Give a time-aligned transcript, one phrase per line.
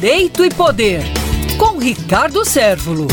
[0.00, 1.00] Direito e Poder,
[1.58, 3.08] com Ricardo Sérvulo.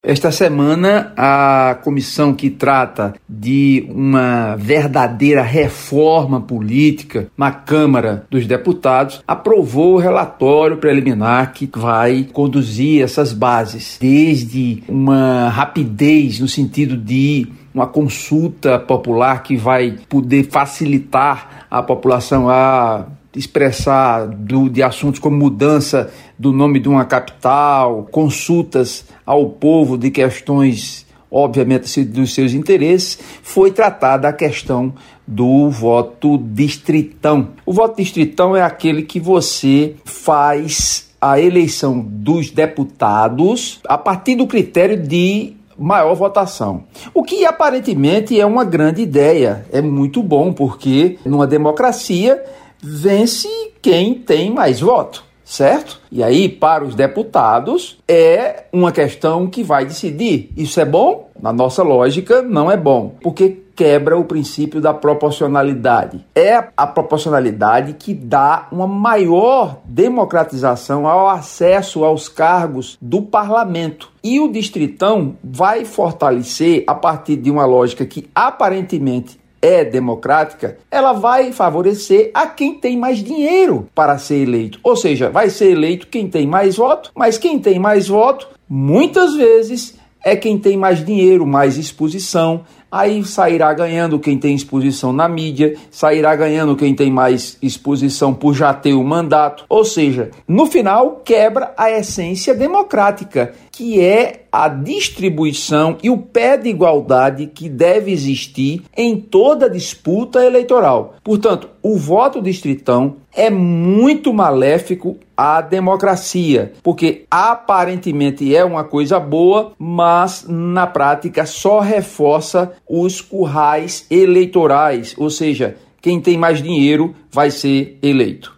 [0.00, 9.20] Esta semana, a comissão que trata de uma verdadeira reforma política na Câmara dos Deputados
[9.26, 17.48] aprovou o relatório preliminar que vai conduzir essas bases, desde uma rapidez no sentido de
[17.74, 25.36] uma consulta popular que vai poder facilitar a população a expressar do, de assuntos como
[25.36, 33.18] mudança do nome de uma capital, consultas ao povo de questões, obviamente, dos seus interesses,
[33.42, 34.94] foi tratada a questão
[35.26, 37.48] do voto distritão.
[37.64, 44.46] O voto distritão é aquele que você faz a eleição dos deputados a partir do
[44.46, 46.84] critério de maior votação.
[47.12, 52.42] O que aparentemente é uma grande ideia, é muito bom, porque numa democracia
[52.84, 53.48] vence
[53.80, 56.00] quem tem mais voto, certo?
[56.12, 60.50] E aí, para os deputados, é uma questão que vai decidir.
[60.54, 61.30] Isso é bom?
[61.40, 66.24] Na nossa lógica, não é bom, porque quebra o princípio da proporcionalidade.
[66.34, 74.12] É a proporcionalidade que dá uma maior democratização ao acesso aos cargos do parlamento.
[74.22, 81.14] E o distritão vai fortalecer, a partir de uma lógica que aparentemente é democrática, ela
[81.14, 84.78] vai favorecer a quem tem mais dinheiro para ser eleito.
[84.82, 89.34] Ou seja, vai ser eleito quem tem mais voto, mas quem tem mais voto, muitas
[89.34, 92.66] vezes, é quem tem mais dinheiro, mais exposição.
[92.94, 98.54] Aí sairá ganhando quem tem exposição na mídia, sairá ganhando quem tem mais exposição por
[98.54, 99.64] já ter o mandato.
[99.68, 106.56] Ou seja, no final, quebra a essência democrática que é a distribuição e o pé
[106.56, 111.16] de igualdade que deve existir em toda disputa eleitoral.
[111.24, 119.72] Portanto, o voto distritão é muito maléfico à democracia, porque aparentemente é uma coisa boa,
[119.76, 127.50] mas na prática só reforça os currais eleitorais, ou seja, quem tem mais dinheiro vai
[127.50, 128.52] ser eleito.